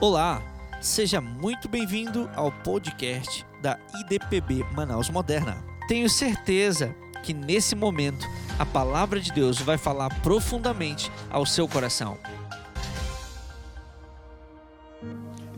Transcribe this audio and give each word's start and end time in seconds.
Olá, 0.00 0.40
seja 0.80 1.20
muito 1.20 1.68
bem-vindo 1.68 2.30
ao 2.36 2.52
podcast 2.52 3.44
da 3.60 3.76
IDPB 3.98 4.64
Manaus 4.72 5.10
Moderna. 5.10 5.60
Tenho 5.88 6.08
certeza 6.08 6.94
que 7.24 7.34
nesse 7.34 7.74
momento 7.74 8.24
a 8.60 8.64
palavra 8.64 9.18
de 9.18 9.32
Deus 9.32 9.58
vai 9.58 9.76
falar 9.76 10.08
profundamente 10.22 11.10
ao 11.28 11.44
seu 11.44 11.66
coração. 11.66 12.16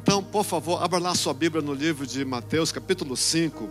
Então, 0.02 0.24
por 0.24 0.42
favor, 0.42 0.82
abra 0.82 0.98
lá 0.98 1.14
sua 1.14 1.34
Bíblia 1.34 1.60
no 1.60 1.74
livro 1.74 2.06
de 2.06 2.24
Mateus, 2.24 2.72
capítulo 2.72 3.18
5. 3.18 3.68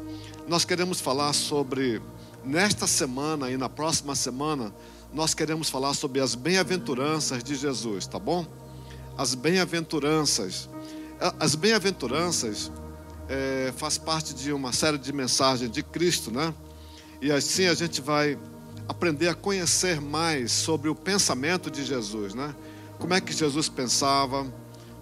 Nós 0.47 0.65
queremos 0.65 1.01
falar 1.01 1.33
sobre, 1.33 1.99
nesta 2.45 2.86
semana 2.86 3.49
e 3.49 3.57
na 3.57 3.70
próxima 3.70 4.13
semana, 4.13 4.71
nós 5.11 5.33
queremos 5.33 5.67
falar 5.67 5.95
sobre 5.95 6.21
as 6.21 6.36
bem-aventuranças 6.36 7.43
de 7.43 7.55
Jesus, 7.55 8.05
tá 8.05 8.20
bom? 8.20 8.68
As 9.20 9.36
bem-aventuranças. 9.36 10.70
As 11.38 11.54
bem-aventuranças 11.54 12.71
é, 13.27 13.73
faz 13.75 13.97
parte 13.97 14.33
de 14.33 14.54
uma 14.54 14.71
série 14.71 14.97
de 14.97 15.11
mensagens 15.11 15.69
de 15.69 15.83
Cristo, 15.83 16.32
né? 16.32 16.54
E 17.21 17.29
assim 17.29 17.68
a 17.68 17.74
gente 17.74 18.00
vai 18.00 18.39
aprender 18.87 19.27
a 19.27 19.36
conhecer 19.36 20.00
mais 20.00 20.54
sobre 20.54 20.87
o 20.87 20.96
pensamento 20.96 21.69
de 21.69 21.83
Jesus, 21.83 22.33
né? 22.33 22.55
Como 22.97 23.13
é 23.13 23.19
que 23.19 23.33
Jesus 23.33 23.68
pensava, 23.68 24.47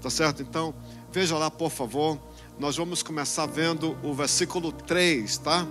tá 0.02 0.10
certo? 0.10 0.42
Então, 0.42 0.74
veja 1.12 1.38
lá, 1.38 1.52
por 1.52 1.70
favor. 1.70 2.18
Nós 2.58 2.76
vamos 2.76 3.04
começar 3.04 3.46
vendo 3.46 3.96
o 4.02 4.16
versículo 4.16 4.72
3, 4.72 5.38
tá? 5.38 5.68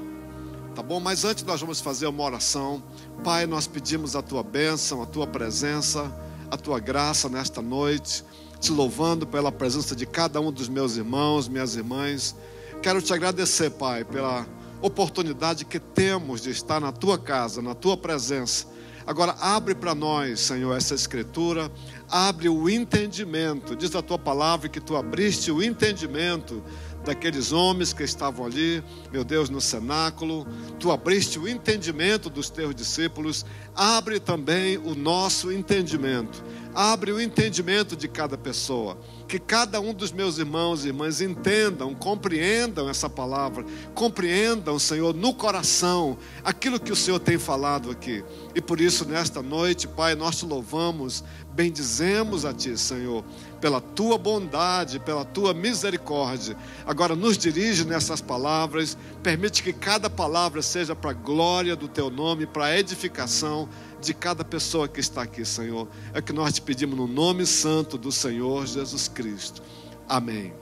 Tá 0.72 0.84
bom? 0.84 1.00
Mas 1.00 1.24
antes 1.24 1.42
nós 1.42 1.60
vamos 1.60 1.80
fazer 1.80 2.06
uma 2.06 2.22
oração. 2.22 2.80
Pai, 3.24 3.44
nós 3.44 3.66
pedimos 3.66 4.14
a 4.14 4.22
tua 4.22 4.44
bênção, 4.44 5.02
a 5.02 5.06
tua 5.06 5.26
presença, 5.26 6.14
a 6.50 6.56
tua 6.56 6.78
graça 6.78 7.28
nesta 7.28 7.60
noite, 7.60 8.24
te 8.60 8.72
louvando 8.72 9.26
pela 9.26 9.52
presença 9.52 9.94
de 9.94 10.06
cada 10.06 10.40
um 10.40 10.52
dos 10.52 10.68
meus 10.68 10.96
irmãos, 10.96 11.48
minhas 11.48 11.76
irmãs. 11.76 12.34
Quero 12.82 13.02
te 13.02 13.12
agradecer, 13.12 13.70
Pai, 13.70 14.04
pela 14.04 14.46
oportunidade 14.80 15.64
que 15.64 15.78
temos 15.78 16.42
de 16.42 16.50
estar 16.50 16.80
na 16.80 16.92
tua 16.92 17.18
casa, 17.18 17.60
na 17.60 17.74
tua 17.74 17.96
presença. 17.96 18.66
Agora, 19.06 19.36
abre 19.40 19.74
para 19.74 19.94
nós, 19.94 20.40
Senhor, 20.40 20.76
essa 20.76 20.94
escritura, 20.94 21.70
abre 22.10 22.48
o 22.48 22.68
entendimento. 22.68 23.76
Diz 23.76 23.94
a 23.94 24.02
tua 24.02 24.18
palavra 24.18 24.68
que 24.68 24.80
tu 24.80 24.96
abriste 24.96 25.50
o 25.52 25.62
entendimento 25.62 26.62
daqueles 27.06 27.52
homens 27.52 27.92
que 27.92 28.02
estavam 28.02 28.44
ali, 28.44 28.82
meu 29.12 29.24
Deus, 29.24 29.48
no 29.48 29.60
cenáculo. 29.60 30.46
Tu 30.78 30.90
abriste 30.90 31.38
o 31.38 31.48
entendimento 31.48 32.28
dos 32.28 32.50
teus 32.50 32.74
discípulos, 32.74 33.46
abre 33.74 34.18
também 34.18 34.76
o 34.76 34.94
nosso 34.94 35.52
entendimento. 35.52 36.44
Abre 36.76 37.10
o 37.10 37.18
entendimento 37.18 37.96
de 37.96 38.06
cada 38.06 38.36
pessoa. 38.36 38.98
Que 39.26 39.38
cada 39.38 39.80
um 39.80 39.94
dos 39.94 40.12
meus 40.12 40.36
irmãos 40.36 40.84
e 40.84 40.88
irmãs 40.88 41.22
entendam, 41.22 41.94
compreendam 41.94 42.86
essa 42.86 43.08
palavra, 43.08 43.64
compreendam, 43.94 44.78
Senhor, 44.78 45.14
no 45.14 45.32
coração 45.32 46.18
aquilo 46.44 46.78
que 46.78 46.92
o 46.92 46.96
Senhor 46.96 47.18
tem 47.18 47.38
falado 47.38 47.90
aqui. 47.90 48.22
E 48.54 48.60
por 48.60 48.78
isso, 48.78 49.06
nesta 49.06 49.40
noite, 49.40 49.88
Pai, 49.88 50.14
nós 50.14 50.36
te 50.36 50.44
louvamos, 50.44 51.24
bendizemos 51.54 52.44
a 52.44 52.52
Ti, 52.52 52.76
Senhor, 52.76 53.24
pela 53.58 53.80
Tua 53.80 54.18
bondade, 54.18 55.00
pela 55.00 55.24
Tua 55.24 55.54
misericórdia. 55.54 56.56
Agora, 56.86 57.16
nos 57.16 57.38
dirige 57.38 57.86
nessas 57.86 58.20
palavras, 58.20 58.98
permite 59.22 59.62
que 59.62 59.72
cada 59.72 60.10
palavra 60.10 60.60
seja 60.60 60.94
para 60.94 61.12
a 61.12 61.14
glória 61.14 61.74
do 61.74 61.88
Teu 61.88 62.10
nome, 62.10 62.46
para 62.46 62.66
a 62.66 62.78
edificação 62.78 63.66
de 64.06 64.14
cada 64.14 64.44
pessoa 64.44 64.86
que 64.86 65.00
está 65.00 65.22
aqui, 65.22 65.44
Senhor. 65.44 65.88
É 66.14 66.22
que 66.22 66.32
nós 66.32 66.54
te 66.54 66.62
pedimos 66.62 66.96
no 66.96 67.06
nome 67.06 67.44
santo 67.44 67.98
do 67.98 68.12
Senhor 68.12 68.64
Jesus 68.66 69.08
Cristo. 69.08 69.60
Amém. 70.08 70.54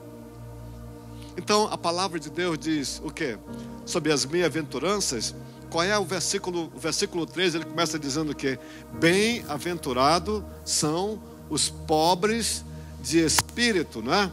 Então, 1.37 1.67
a 1.71 1.77
palavra 1.77 2.19
de 2.19 2.29
Deus 2.29 2.57
diz 2.57 3.01
o 3.03 3.11
quê? 3.11 3.37
Sobre 3.85 4.11
as 4.11 4.25
bem-aventuranças. 4.25 5.35
Qual 5.69 5.83
é 5.83 5.97
o 5.97 6.05
versículo? 6.05 6.71
O 6.75 6.79
versículo 6.79 7.25
3, 7.25 7.55
ele 7.55 7.65
começa 7.65 7.99
dizendo 7.99 8.33
que 8.33 8.57
bem-aventurado 8.93 10.43
são 10.63 11.21
os 11.49 11.69
pobres 11.69 12.65
de 13.03 13.19
espírito, 13.19 14.01
não 14.01 14.13
é? 14.13 14.31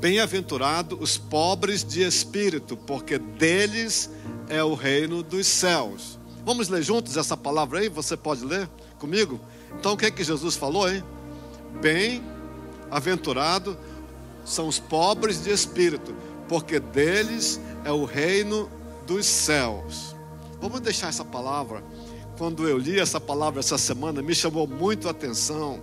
Bem-aventurado 0.00 0.98
os 1.00 1.16
pobres 1.16 1.84
de 1.84 2.02
espírito, 2.02 2.76
porque 2.76 3.18
deles 3.18 4.10
é 4.48 4.62
o 4.62 4.74
reino 4.74 5.22
dos 5.22 5.46
céus. 5.46 6.15
Vamos 6.46 6.68
ler 6.68 6.80
juntos 6.80 7.16
essa 7.16 7.36
palavra 7.36 7.80
aí? 7.80 7.88
Você 7.88 8.16
pode 8.16 8.44
ler 8.44 8.70
comigo? 9.00 9.40
Então 9.80 9.94
o 9.94 9.96
que 9.96 10.06
é 10.06 10.12
que 10.12 10.22
Jesus 10.22 10.54
falou, 10.54 10.88
hein? 10.88 11.02
Bem-aventurado 11.80 13.76
são 14.44 14.68
os 14.68 14.78
pobres 14.78 15.42
de 15.42 15.50
espírito, 15.50 16.14
porque 16.48 16.78
deles 16.78 17.60
é 17.84 17.90
o 17.90 18.04
reino 18.04 18.70
dos 19.08 19.26
céus. 19.26 20.14
Vamos 20.60 20.78
deixar 20.78 21.08
essa 21.08 21.24
palavra. 21.24 21.82
Quando 22.38 22.68
eu 22.68 22.78
li 22.78 23.00
essa 23.00 23.20
palavra 23.20 23.58
essa 23.58 23.76
semana, 23.76 24.22
me 24.22 24.32
chamou 24.32 24.68
muito 24.68 25.08
a 25.08 25.10
atenção, 25.10 25.82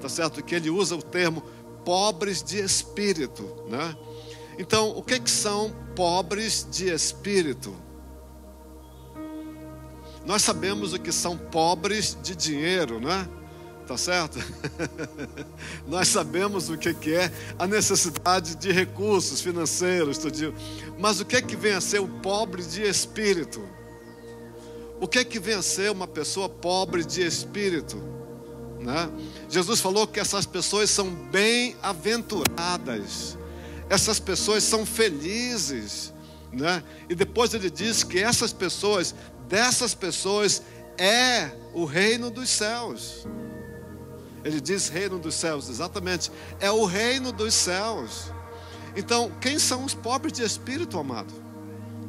tá 0.00 0.08
certo? 0.08 0.42
Que 0.42 0.54
ele 0.54 0.70
usa 0.70 0.96
o 0.96 1.02
termo 1.02 1.42
pobres 1.84 2.42
de 2.42 2.58
espírito, 2.58 3.46
né? 3.68 3.94
Então, 4.58 4.96
o 4.96 5.02
que, 5.02 5.20
que 5.20 5.30
são 5.30 5.70
pobres 5.94 6.66
de 6.70 6.88
espírito? 6.88 7.74
Nós 10.24 10.42
sabemos 10.42 10.92
o 10.92 10.98
que 10.98 11.12
são 11.12 11.36
pobres 11.36 12.16
de 12.22 12.36
dinheiro, 12.36 13.00
não 13.00 13.10
é? 13.10 13.28
Tá 13.86 13.96
certo? 13.96 14.38
Nós 15.88 16.08
sabemos 16.08 16.68
o 16.68 16.76
que 16.78 17.12
é 17.12 17.32
a 17.58 17.66
necessidade 17.66 18.54
de 18.54 18.70
recursos 18.70 19.40
financeiros, 19.40 20.18
tudinho. 20.18 20.54
Mas 20.98 21.20
o 21.20 21.24
que 21.24 21.36
é 21.36 21.42
que 21.42 21.56
vem 21.56 21.72
a 21.72 21.80
ser 21.80 22.00
o 22.00 22.06
pobre 22.06 22.62
de 22.62 22.82
espírito? 22.82 23.66
O 25.00 25.08
que 25.08 25.18
é 25.18 25.24
que 25.24 25.40
vem 25.40 25.54
a 25.54 25.62
ser 25.62 25.90
uma 25.90 26.06
pessoa 26.06 26.46
pobre 26.48 27.02
de 27.02 27.26
espírito? 27.26 27.96
Né? 28.78 29.10
Jesus 29.48 29.80
falou 29.80 30.06
que 30.06 30.20
essas 30.20 30.46
pessoas 30.46 30.90
são 30.90 31.10
bem-aventuradas, 31.10 33.36
essas 33.88 34.20
pessoas 34.20 34.62
são 34.62 34.86
felizes, 34.86 36.12
né? 36.52 36.82
E 37.08 37.14
depois 37.14 37.54
ele 37.54 37.70
diz 37.70 38.02
que 38.02 38.18
essas 38.18 38.52
pessoas 38.52 39.14
dessas 39.50 39.94
pessoas 39.94 40.62
é 40.96 41.50
o 41.74 41.84
reino 41.84 42.30
dos 42.30 42.48
céus. 42.48 43.26
Ele 44.44 44.60
diz 44.60 44.88
reino 44.88 45.18
dos 45.18 45.34
céus, 45.34 45.68
exatamente. 45.68 46.30
É 46.60 46.70
o 46.70 46.84
reino 46.84 47.32
dos 47.32 47.52
céus. 47.52 48.32
Então, 48.96 49.30
quem 49.40 49.58
são 49.58 49.84
os 49.84 49.92
pobres 49.92 50.32
de 50.32 50.42
espírito, 50.42 50.98
amado? 50.98 51.32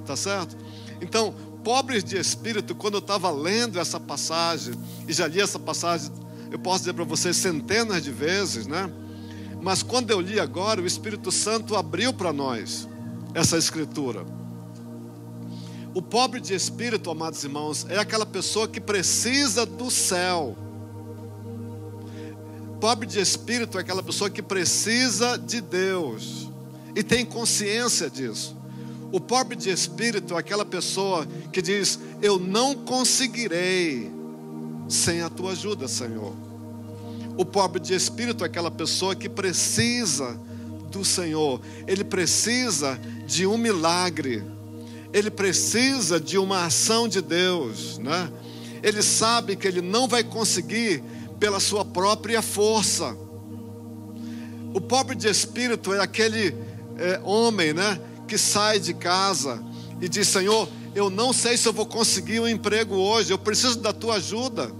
Tá 0.05 0.15
certo? 0.15 0.55
Então, 1.01 1.33
pobres 1.63 2.03
de 2.03 2.17
espírito, 2.17 2.75
quando 2.75 2.95
eu 2.95 2.99
estava 2.99 3.29
lendo 3.31 3.79
essa 3.79 3.99
passagem, 3.99 4.73
e 5.07 5.13
já 5.13 5.27
li 5.27 5.41
essa 5.41 5.59
passagem, 5.59 6.11
eu 6.51 6.59
posso 6.59 6.79
dizer 6.79 6.93
para 6.93 7.03
vocês 7.03 7.35
centenas 7.35 8.03
de 8.03 8.11
vezes, 8.11 8.67
né? 8.67 8.91
Mas 9.61 9.83
quando 9.83 10.11
eu 10.11 10.19
li 10.19 10.39
agora, 10.39 10.81
o 10.81 10.87
Espírito 10.87 11.31
Santo 11.31 11.75
abriu 11.75 12.13
para 12.13 12.31
nós 12.33 12.87
essa 13.33 13.57
escritura. 13.57 14.25
O 15.93 16.01
pobre 16.01 16.39
de 16.39 16.53
espírito, 16.53 17.11
amados 17.11 17.43
irmãos, 17.43 17.85
é 17.89 17.97
aquela 17.97 18.25
pessoa 18.25 18.67
que 18.67 18.79
precisa 18.79 19.65
do 19.65 19.91
céu. 19.91 20.55
Pobre 22.79 23.05
de 23.05 23.19
espírito 23.19 23.77
é 23.77 23.81
aquela 23.81 24.01
pessoa 24.01 24.29
que 24.29 24.41
precisa 24.41 25.37
de 25.37 25.61
Deus 25.61 26.49
e 26.95 27.03
tem 27.03 27.25
consciência 27.25 28.09
disso. 28.09 28.55
O 29.11 29.19
pobre 29.19 29.55
de 29.55 29.69
espírito 29.69 30.33
é 30.35 30.39
aquela 30.39 30.63
pessoa 30.63 31.27
que 31.51 31.61
diz: 31.61 31.99
Eu 32.21 32.39
não 32.39 32.73
conseguirei 32.73 34.09
sem 34.87 35.21
a 35.21 35.29
tua 35.29 35.51
ajuda, 35.51 35.87
Senhor. 35.87 36.33
O 37.37 37.45
pobre 37.45 37.81
de 37.81 37.93
espírito 37.93 38.43
é 38.43 38.47
aquela 38.47 38.71
pessoa 38.71 39.15
que 39.15 39.27
precisa 39.27 40.39
do 40.91 41.05
Senhor, 41.05 41.61
ele 41.87 42.03
precisa 42.03 42.99
de 43.31 43.47
um 43.47 43.57
milagre 43.57 44.43
ele 45.13 45.29
precisa 45.29 46.19
de 46.19 46.37
uma 46.37 46.65
ação 46.65 47.07
de 47.07 47.21
Deus, 47.21 47.97
né? 47.97 48.31
Ele 48.81 49.01
sabe 49.01 49.55
que 49.55 49.67
ele 49.67 49.81
não 49.81 50.07
vai 50.07 50.23
conseguir 50.23 51.03
pela 51.39 51.59
sua 51.59 51.83
própria 51.83 52.41
força. 52.41 53.15
O 54.73 54.79
pobre 54.79 55.15
de 55.15 55.27
espírito 55.27 55.93
é 55.93 55.99
aquele 55.99 56.55
é, 56.97 57.19
homem, 57.23 57.73
né, 57.73 57.99
que 58.27 58.37
sai 58.37 58.79
de 58.79 58.93
casa 58.93 59.61
e 59.99 60.07
diz: 60.07 60.27
Senhor, 60.27 60.67
eu 60.95 61.09
não 61.09 61.33
sei 61.33 61.57
se 61.57 61.67
eu 61.67 61.73
vou 61.73 61.85
conseguir 61.85 62.39
um 62.39 62.47
emprego 62.47 62.95
hoje, 62.95 63.31
eu 63.31 63.37
preciso 63.37 63.79
da 63.79 63.91
tua 63.91 64.15
ajuda, 64.15 64.71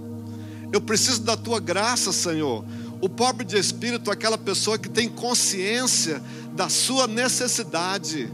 eu 0.72 0.80
preciso 0.80 1.20
da 1.20 1.36
tua 1.36 1.60
graça, 1.60 2.10
Senhor. 2.10 2.64
O 3.00 3.08
pobre 3.08 3.44
de 3.44 3.58
espírito 3.58 4.10
é 4.10 4.14
aquela 4.14 4.38
pessoa 4.38 4.78
que 4.78 4.88
tem 4.88 5.08
consciência 5.08 6.22
da 6.54 6.68
sua 6.68 7.06
necessidade 7.06 8.30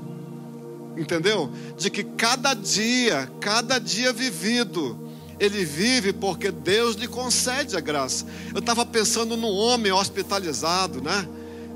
entendeu? 0.98 1.50
De 1.76 1.90
que 1.90 2.02
cada 2.02 2.54
dia, 2.54 3.30
cada 3.40 3.78
dia 3.78 4.12
vivido, 4.12 5.08
ele 5.38 5.64
vive 5.64 6.12
porque 6.12 6.50
Deus 6.50 6.96
lhe 6.96 7.06
concede 7.06 7.76
a 7.76 7.80
graça. 7.80 8.26
Eu 8.52 8.58
estava 8.58 8.84
pensando 8.84 9.36
no 9.36 9.48
homem 9.48 9.92
hospitalizado, 9.92 11.00
né? 11.00 11.26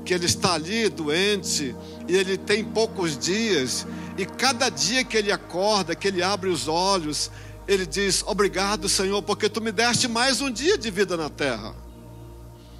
que 0.03 0.13
ele 0.13 0.25
está 0.25 0.53
ali 0.53 0.89
doente 0.89 1.75
e 2.07 2.15
ele 2.15 2.37
tem 2.37 2.63
poucos 2.63 3.17
dias, 3.17 3.87
e 4.17 4.25
cada 4.25 4.69
dia 4.69 5.03
que 5.03 5.17
ele 5.17 5.31
acorda, 5.31 5.95
que 5.95 6.07
ele 6.07 6.21
abre 6.21 6.49
os 6.49 6.67
olhos, 6.67 7.31
ele 7.67 7.85
diz: 7.85 8.23
Obrigado, 8.25 8.89
Senhor, 8.89 9.21
porque 9.21 9.47
tu 9.49 9.61
me 9.61 9.71
deste 9.71 10.07
mais 10.07 10.41
um 10.41 10.51
dia 10.51 10.77
de 10.77 10.91
vida 10.91 11.15
na 11.15 11.29
terra. 11.29 11.82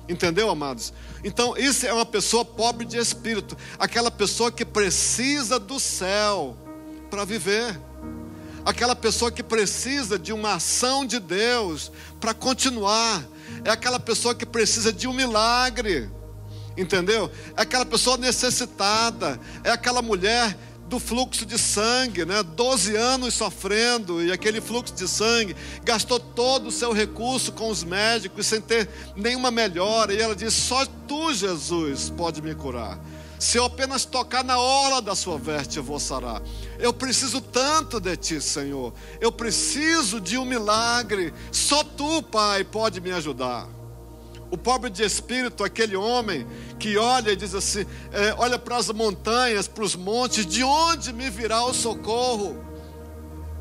Entendeu, 0.07 0.49
amados? 0.49 0.93
Então, 1.23 1.55
isso 1.57 1.85
é 1.85 1.93
uma 1.93 2.05
pessoa 2.05 2.43
pobre 2.43 2.85
de 2.85 2.97
espírito, 2.97 3.57
aquela 3.79 4.11
pessoa 4.11 4.51
que 4.51 4.65
precisa 4.65 5.57
do 5.57 5.79
céu 5.79 6.57
para 7.09 7.23
viver, 7.23 7.79
aquela 8.65 8.95
pessoa 8.95 9.31
que 9.31 9.41
precisa 9.41 10.19
de 10.19 10.33
uma 10.33 10.55
ação 10.55 11.05
de 11.05 11.19
Deus 11.19 11.91
para 12.19 12.33
continuar, 12.33 13.23
é 13.63 13.69
aquela 13.69 13.99
pessoa 13.99 14.35
que 14.35 14.45
precisa 14.45 14.91
de 14.91 15.07
um 15.07 15.13
milagre, 15.13 16.09
entendeu? 16.75 17.31
É 17.55 17.61
aquela 17.61 17.85
pessoa 17.85 18.17
necessitada, 18.17 19.39
é 19.63 19.71
aquela 19.71 20.01
mulher 20.01 20.57
do 20.93 20.99
fluxo 20.99 21.43
de 21.43 21.57
sangue, 21.57 22.23
né? 22.23 22.43
12 22.43 22.95
anos 22.95 23.33
sofrendo 23.33 24.23
e 24.23 24.31
aquele 24.31 24.61
fluxo 24.61 24.93
de 24.93 25.07
sangue, 25.07 25.55
gastou 25.83 26.19
todo 26.19 26.67
o 26.67 26.71
seu 26.71 26.93
recurso 26.93 27.51
com 27.51 27.67
os 27.67 27.83
médicos 27.83 28.45
sem 28.45 28.61
ter 28.61 28.87
nenhuma 29.15 29.49
melhora. 29.49 30.13
E 30.13 30.21
ela 30.21 30.35
diz: 30.35 30.53
Só 30.53 30.85
tu, 31.07 31.33
Jesus, 31.33 32.11
pode 32.11 32.43
me 32.43 32.53
curar. 32.53 32.99
Se 33.39 33.57
eu 33.57 33.65
apenas 33.65 34.05
tocar 34.05 34.43
na 34.43 34.59
orla 34.59 35.01
da 35.01 35.15
sua 35.15 35.35
veste, 35.35 35.77
eu 35.77 35.83
vou 35.83 35.99
sarar. 35.99 36.43
Eu 36.77 36.93
preciso 36.93 37.41
tanto 37.41 37.99
de 37.99 38.15
ti, 38.15 38.39
Senhor. 38.39 38.93
Eu 39.19 39.31
preciso 39.31 40.21
de 40.21 40.37
um 40.37 40.45
milagre. 40.45 41.33
Só 41.51 41.83
tu, 41.83 42.21
Pai, 42.21 42.63
pode 42.63 43.01
me 43.01 43.11
ajudar. 43.11 43.67
O 44.51 44.57
pobre 44.57 44.89
de 44.89 45.03
espírito, 45.03 45.63
aquele 45.63 45.95
homem 45.95 46.45
que 46.79 46.97
olha 46.97 47.31
e 47.31 47.35
diz 47.35 47.55
assim: 47.55 47.85
é, 48.11 48.35
olha 48.37 48.59
para 48.59 48.77
as 48.77 48.89
montanhas, 48.89 49.67
para 49.67 49.83
os 49.83 49.95
montes, 49.95 50.45
de 50.45 50.63
onde 50.63 51.11
me 51.11 51.29
virá 51.29 51.65
o 51.65 51.73
socorro? 51.73 52.63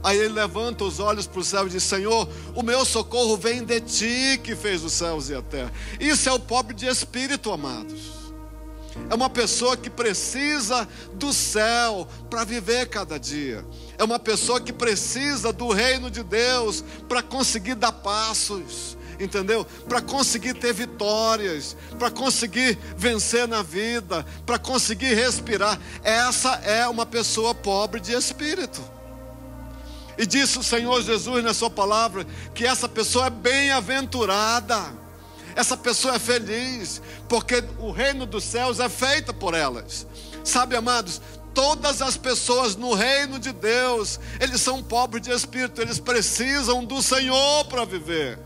Aí 0.02 0.18
ele 0.18 0.34
levanta 0.34 0.82
os 0.82 0.98
olhos 0.98 1.26
para 1.26 1.40
o 1.40 1.44
céu 1.44 1.66
e 1.66 1.70
diz: 1.70 1.82
Senhor, 1.84 2.28
o 2.54 2.62
meu 2.62 2.84
socorro 2.84 3.36
vem 3.36 3.64
de 3.64 3.80
ti 3.80 4.40
que 4.42 4.56
fez 4.56 4.82
os 4.82 4.92
céus 4.92 5.30
e 5.30 5.34
a 5.34 5.42
terra. 5.42 5.72
Isso 6.00 6.28
é 6.28 6.32
o 6.32 6.40
pobre 6.40 6.74
de 6.74 6.86
espírito, 6.86 7.52
amados. 7.52 8.22
É 9.08 9.14
uma 9.14 9.30
pessoa 9.30 9.76
que 9.76 9.88
precisa 9.88 10.86
do 11.14 11.32
céu 11.32 12.06
para 12.28 12.44
viver 12.44 12.88
cada 12.88 13.18
dia. 13.18 13.64
É 13.96 14.04
uma 14.04 14.18
pessoa 14.18 14.60
que 14.60 14.72
precisa 14.72 15.52
do 15.52 15.70
reino 15.70 16.10
de 16.10 16.22
Deus 16.22 16.84
para 17.08 17.22
conseguir 17.22 17.74
dar 17.74 17.92
passos 17.92 18.96
entendeu? 19.24 19.64
Para 19.88 20.00
conseguir 20.00 20.54
ter 20.54 20.72
vitórias, 20.72 21.76
para 21.98 22.10
conseguir 22.10 22.78
vencer 22.96 23.46
na 23.46 23.62
vida, 23.62 24.24
para 24.44 24.58
conseguir 24.58 25.14
respirar. 25.14 25.78
Essa 26.02 26.54
é 26.64 26.86
uma 26.88 27.06
pessoa 27.06 27.54
pobre 27.54 28.00
de 28.00 28.12
espírito. 28.12 28.82
E 30.18 30.26
disse 30.26 30.58
o 30.58 30.62
Senhor 30.62 31.02
Jesus 31.02 31.42
na 31.42 31.54
Sua 31.54 31.70
palavra 31.70 32.26
que 32.54 32.66
essa 32.66 32.88
pessoa 32.88 33.26
é 33.26 33.30
bem-aventurada, 33.30 34.78
essa 35.54 35.76
pessoa 35.76 36.16
é 36.16 36.18
feliz, 36.18 37.00
porque 37.28 37.62
o 37.78 37.90
reino 37.90 38.26
dos 38.26 38.44
céus 38.44 38.80
é 38.80 38.88
feito 38.88 39.32
por 39.32 39.54
elas. 39.54 40.06
Sabe, 40.44 40.76
amados, 40.76 41.20
todas 41.54 42.02
as 42.02 42.16
pessoas 42.16 42.76
no 42.76 42.94
reino 42.94 43.38
de 43.38 43.52
Deus, 43.52 44.18
eles 44.40 44.60
são 44.60 44.82
pobres 44.82 45.22
de 45.22 45.30
espírito, 45.30 45.80
eles 45.80 45.98
precisam 45.98 46.84
do 46.84 47.02
Senhor 47.02 47.64
para 47.66 47.84
viver. 47.84 48.38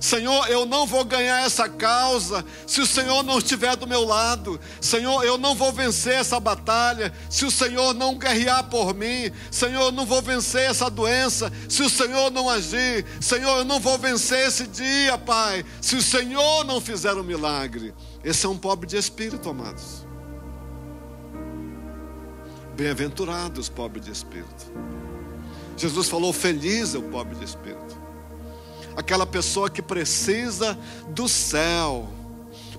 Senhor, 0.00 0.48
eu 0.48 0.66
não 0.66 0.86
vou 0.86 1.04
ganhar 1.04 1.44
essa 1.44 1.68
causa 1.68 2.44
se 2.66 2.80
o 2.80 2.86
Senhor 2.86 3.22
não 3.22 3.38
estiver 3.38 3.76
do 3.76 3.86
meu 3.86 4.04
lado. 4.04 4.60
Senhor, 4.80 5.24
eu 5.24 5.38
não 5.38 5.54
vou 5.54 5.72
vencer 5.72 6.14
essa 6.14 6.38
batalha 6.38 7.12
se 7.30 7.44
o 7.44 7.50
Senhor 7.50 7.94
não 7.94 8.18
guerrear 8.18 8.64
por 8.64 8.94
mim. 8.94 9.30
Senhor, 9.50 9.84
eu 9.84 9.92
não 9.92 10.04
vou 10.04 10.20
vencer 10.20 10.70
essa 10.70 10.90
doença 10.90 11.50
se 11.68 11.82
o 11.82 11.88
Senhor 11.88 12.30
não 12.30 12.48
agir. 12.48 13.06
Senhor, 13.20 13.58
eu 13.58 13.64
não 13.64 13.80
vou 13.80 13.98
vencer 13.98 14.46
esse 14.46 14.66
dia, 14.66 15.16
Pai, 15.16 15.64
se 15.80 15.96
o 15.96 16.02
Senhor 16.02 16.64
não 16.64 16.80
fizer 16.80 17.14
um 17.14 17.22
milagre. 17.22 17.94
Esse 18.22 18.44
é 18.44 18.48
um 18.48 18.58
pobre 18.58 18.86
de 18.86 18.96
espírito, 18.96 19.48
amados. 19.48 20.04
Bem-aventurados 22.76 23.60
os 23.60 23.68
pobres 23.70 24.04
de 24.04 24.12
espírito. 24.12 24.70
Jesus 25.76 26.08
falou: 26.08 26.32
Feliz 26.32 26.94
é 26.94 26.98
o 26.98 27.02
pobre 27.02 27.34
de 27.36 27.44
espírito 27.44 28.05
aquela 28.96 29.26
pessoa 29.26 29.68
que 29.68 29.82
precisa 29.82 30.76
do 31.08 31.28
céu, 31.28 32.08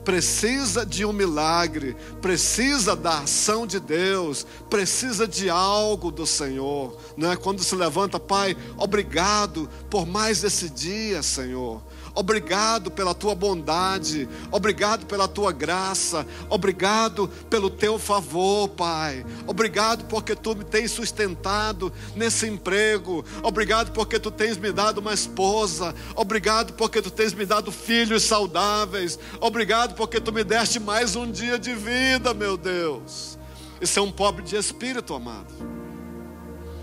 precisa 0.04 0.86
de 0.86 1.06
um 1.06 1.14
milagre, 1.14 1.96
precisa 2.22 2.96
da 2.96 3.20
ação 3.20 3.68
de 3.68 3.80
Deus, 3.80 4.48
precisa 4.70 5.28
de 5.28 5.50
algo 5.50 6.12
do 6.12 6.26
Senhor, 6.26 6.98
não 7.16 7.32
é? 7.32 7.36
Quando 7.36 7.64
se 7.64 7.76
levanta, 7.76 8.20
Pai, 8.20 8.56
obrigado 8.78 9.70
por 9.90 10.08
mais 10.08 10.44
esse 10.44 10.70
dia, 10.70 11.22
Senhor. 11.22 11.82
Obrigado 12.18 12.90
pela 12.90 13.14
tua 13.14 13.36
bondade, 13.36 14.28
obrigado 14.50 15.06
pela 15.06 15.28
tua 15.28 15.52
graça, 15.52 16.26
obrigado 16.50 17.28
pelo 17.48 17.70
teu 17.70 18.00
favor, 18.00 18.70
Pai. 18.70 19.24
Obrigado 19.46 20.06
porque 20.06 20.36
tu 20.36 20.56
me 20.56 20.64
tens 20.64 20.90
sustentado 20.90 21.94
nesse 22.16 22.48
emprego. 22.48 23.24
Obrigado 23.44 23.92
porque 23.92 24.18
tu 24.18 24.32
tens 24.32 24.58
me 24.58 24.72
dado 24.72 24.98
uma 24.98 25.14
esposa. 25.14 25.94
Obrigado 26.16 26.74
porque 26.74 27.04
tu 27.04 27.12
tens 27.12 27.36
me 27.36 27.46
dado 27.46 27.72
filhos 27.72 28.24
saudáveis. 28.24 29.20
Obrigado 29.40 29.94
porque 29.94 30.20
tu 30.20 30.34
me 30.34 30.44
deste 30.44 30.80
mais 30.80 31.16
um 31.16 31.30
dia 31.30 31.60
de 31.60 31.76
vida, 31.76 32.34
meu 32.34 32.58
Deus. 32.58 33.38
Isso 33.80 34.00
é 34.00 34.02
um 34.02 34.12
pobre 34.12 34.42
de 34.42 34.56
espírito, 34.56 35.14
amado. 35.14 35.54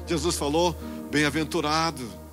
Jesus 0.07 0.37
falou: 0.37 0.77
bem-aventurado 1.11 2.24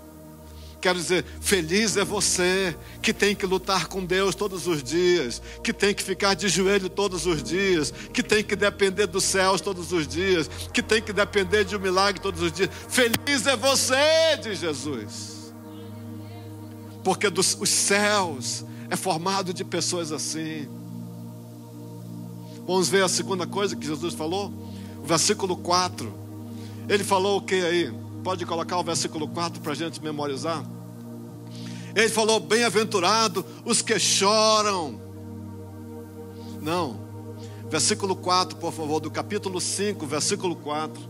Quero 0.81 0.97
dizer, 0.97 1.23
feliz 1.39 1.95
é 1.95 2.03
você 2.03 2.75
que 3.03 3.13
tem 3.13 3.35
que 3.35 3.45
lutar 3.45 3.85
com 3.85 4.03
Deus 4.03 4.33
todos 4.33 4.65
os 4.65 4.81
dias, 4.81 5.39
que 5.63 5.71
tem 5.71 5.93
que 5.93 6.01
ficar 6.01 6.33
de 6.33 6.49
joelho 6.49 6.89
todos 6.89 7.27
os 7.27 7.43
dias, 7.43 7.93
que 8.11 8.23
tem 8.23 8.43
que 8.43 8.55
depender 8.55 9.05
dos 9.05 9.23
céus 9.23 9.61
todos 9.61 9.91
os 9.91 10.07
dias, 10.07 10.49
que 10.73 10.81
tem 10.81 10.99
que 10.99 11.13
depender 11.13 11.65
de 11.65 11.75
um 11.75 11.79
milagre 11.79 12.19
todos 12.19 12.41
os 12.41 12.51
dias. 12.51 12.71
Feliz 12.89 13.45
é 13.45 13.55
você, 13.55 14.37
diz 14.41 14.57
Jesus. 14.57 15.53
Porque 17.03 17.29
dos 17.29 17.55
os 17.59 17.69
céus 17.69 18.65
é 18.89 18.95
formado 18.95 19.53
de 19.53 19.63
pessoas 19.63 20.11
assim. 20.11 20.67
Vamos 22.65 22.89
ver 22.89 23.03
a 23.03 23.07
segunda 23.07 23.45
coisa 23.45 23.75
que 23.75 23.85
Jesus 23.85 24.15
falou? 24.15 24.51
O 24.97 25.05
versículo 25.05 25.55
4. 25.55 26.11
Ele 26.89 27.03
falou 27.03 27.37
o 27.37 27.41
que 27.41 27.55
aí? 27.55 27.93
Pode 28.23 28.45
colocar 28.45 28.77
o 28.77 28.83
versículo 28.83 29.27
4 29.27 29.61
para 29.61 29.71
a 29.71 29.75
gente 29.75 30.01
memorizar. 30.01 30.63
Ele 31.95 32.09
falou: 32.09 32.39
Bem-aventurado 32.39 33.45
os 33.65 33.81
que 33.81 33.97
choram. 33.99 34.99
Não. 36.61 36.99
Versículo 37.69 38.15
4, 38.15 38.57
por 38.57 38.73
favor, 38.73 38.99
do 38.99 39.09
capítulo 39.09 39.59
5, 39.59 40.05
versículo 40.05 40.55
4. 40.55 41.01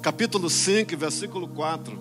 Capítulo 0.00 0.48
5, 0.48 0.96
versículo 0.96 1.48
4. 1.48 1.98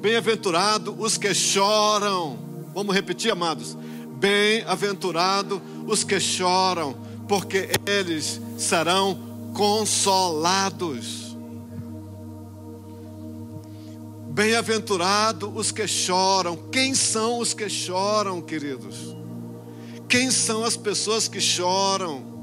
Bem-aventurado 0.00 0.94
os 0.98 1.16
que 1.16 1.32
choram. 1.32 2.36
Vamos 2.74 2.94
repetir, 2.94 3.30
amados. 3.30 3.78
Bem-aventurado 4.18 5.62
os 5.86 6.02
que 6.04 6.18
choram, 6.18 6.94
porque 7.28 7.70
eles 7.86 8.40
serão 8.58 9.16
consolados. 9.54 11.23
Bem-aventurado 14.34 15.48
os 15.54 15.70
que 15.70 15.86
choram. 15.86 16.56
Quem 16.56 16.92
são 16.92 17.38
os 17.38 17.54
que 17.54 17.68
choram, 17.68 18.42
queridos? 18.42 19.14
Quem 20.08 20.28
são 20.28 20.64
as 20.64 20.76
pessoas 20.76 21.28
que 21.28 21.40
choram? 21.40 22.34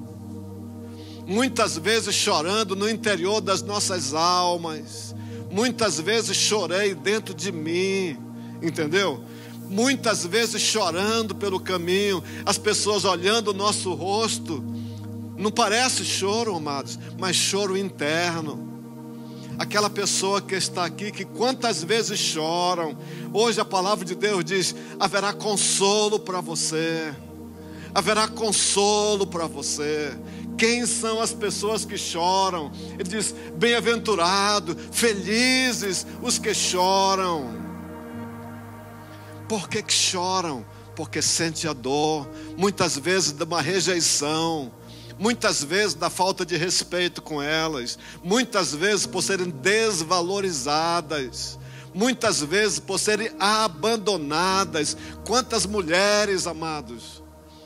Muitas 1.27 1.77
vezes 1.77 2.15
chorando 2.15 2.77
no 2.77 2.89
interior 2.89 3.41
das 3.41 3.61
nossas 3.61 4.13
almas. 4.13 5.13
Muitas 5.51 5.99
vezes 5.99 6.37
chorei 6.37 6.95
dentro 6.95 7.33
de 7.33 7.51
mim, 7.51 8.17
entendeu? 8.61 9.21
Muitas 9.69 10.25
vezes 10.25 10.61
chorando 10.61 11.35
pelo 11.35 11.59
caminho, 11.59 12.23
as 12.45 12.57
pessoas 12.57 13.03
olhando 13.03 13.49
o 13.49 13.53
nosso 13.53 13.93
rosto. 13.93 14.63
Não 15.35 15.51
parece 15.51 16.05
choro, 16.05 16.55
amados, 16.55 16.97
mas 17.19 17.35
choro 17.35 17.75
interno 17.75 18.70
aquela 19.61 19.91
pessoa 19.91 20.41
que 20.41 20.55
está 20.55 20.85
aqui, 20.85 21.11
que 21.11 21.23
quantas 21.23 21.83
vezes 21.83 22.19
choram, 22.19 22.97
hoje 23.31 23.61
a 23.61 23.65
palavra 23.65 24.03
de 24.03 24.15
Deus 24.15 24.43
diz: 24.43 24.75
haverá 24.99 25.31
consolo 25.33 26.19
para 26.19 26.41
você, 26.41 27.13
haverá 27.93 28.27
consolo 28.27 29.27
para 29.27 29.45
você. 29.45 30.17
Quem 30.57 30.85
são 30.87 31.21
as 31.21 31.31
pessoas 31.31 31.85
que 31.85 31.95
choram? 31.95 32.71
Ele 32.93 33.03
diz: 33.03 33.35
bem-aventurado, 33.55 34.75
felizes 34.91 36.07
os 36.23 36.39
que 36.39 36.55
choram. 36.55 37.61
Por 39.47 39.69
que, 39.69 39.83
que 39.83 39.93
choram? 39.93 40.65
porque 40.95 41.21
sente 41.21 41.67
a 41.67 41.73
dor, 41.73 42.29
muitas 42.57 42.97
vezes 42.97 43.31
de 43.31 43.43
uma 43.43 43.61
rejeição, 43.61 44.71
muitas 45.21 45.63
vezes 45.63 45.93
da 45.93 46.09
falta 46.09 46.43
de 46.43 46.57
respeito 46.57 47.21
com 47.21 47.39
elas, 47.39 47.99
muitas 48.23 48.73
vezes 48.73 49.05
por 49.05 49.21
serem 49.21 49.51
desvalorizadas, 49.51 51.59
muitas 51.93 52.41
vezes 52.41 52.79
por 52.79 52.97
serem 52.97 53.29
abandonadas. 53.39 54.97
Quantas 55.23 55.67
mulheres, 55.67 56.47
amados, 56.47 57.21